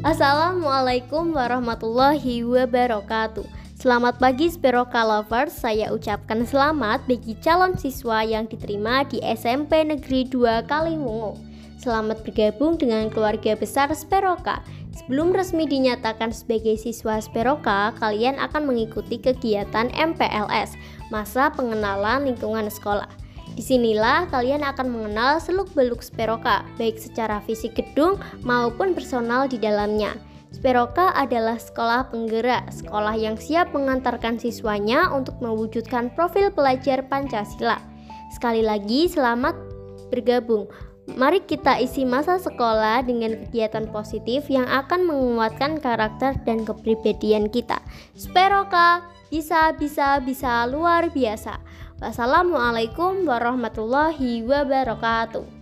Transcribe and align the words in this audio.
Assalamualaikum 0.00 1.36
warahmatullahi 1.36 2.40
wabarakatuh. 2.40 3.44
Selamat 3.76 4.16
pagi 4.16 4.48
Speroka 4.48 5.04
Lovers, 5.04 5.52
saya 5.52 5.92
ucapkan 5.92 6.40
selamat 6.48 7.04
bagi 7.04 7.36
calon 7.44 7.76
siswa 7.76 8.24
yang 8.24 8.48
diterima 8.48 9.04
di 9.04 9.20
SMP 9.20 9.84
Negeri 9.84 10.24
2 10.24 10.64
Kaliwungu. 10.64 11.36
Selamat 11.76 12.24
bergabung 12.24 12.80
dengan 12.80 13.12
keluarga 13.12 13.52
besar 13.52 13.92
Speroka. 13.92 14.64
Sebelum 14.96 15.36
resmi 15.36 15.68
dinyatakan 15.68 16.32
sebagai 16.32 16.80
siswa 16.80 17.20
Speroka, 17.20 17.92
kalian 18.00 18.40
akan 18.40 18.72
mengikuti 18.72 19.20
kegiatan 19.20 19.92
MPLS, 19.92 20.80
masa 21.12 21.52
pengenalan 21.52 22.24
lingkungan 22.24 22.72
sekolah. 22.72 23.19
Di 23.60 23.76
sinilah 23.76 24.24
kalian 24.32 24.64
akan 24.64 24.88
mengenal 24.88 25.36
seluk-beluk 25.36 26.00
Speroka, 26.00 26.64
baik 26.80 26.96
secara 26.96 27.44
fisik 27.44 27.76
gedung 27.76 28.16
maupun 28.40 28.96
personal 28.96 29.52
di 29.52 29.60
dalamnya. 29.60 30.16
Speroka 30.48 31.12
adalah 31.12 31.60
sekolah 31.60 32.08
penggerak, 32.08 32.72
sekolah 32.72 33.12
yang 33.20 33.36
siap 33.36 33.76
mengantarkan 33.76 34.40
siswanya 34.40 35.12
untuk 35.12 35.36
mewujudkan 35.44 36.08
profil 36.16 36.48
pelajar 36.48 37.04
Pancasila. 37.04 37.76
Sekali 38.32 38.64
lagi, 38.64 39.12
selamat 39.12 39.52
bergabung. 40.08 40.64
Mari 41.14 41.44
kita 41.44 41.78
isi 41.82 42.06
masa 42.06 42.38
sekolah 42.38 43.02
dengan 43.02 43.34
kegiatan 43.46 43.90
positif 43.90 44.46
yang 44.48 44.66
akan 44.66 45.06
menguatkan 45.06 45.78
karakter 45.78 46.38
dan 46.46 46.62
kepribadian 46.62 47.50
kita. 47.50 47.82
Speroka 48.14 49.06
bisa, 49.30 49.74
bisa, 49.74 50.18
bisa 50.22 50.66
luar 50.66 51.08
biasa. 51.10 51.62
Wassalamualaikum 52.00 53.28
warahmatullahi 53.28 54.42
wabarakatuh. 54.42 55.59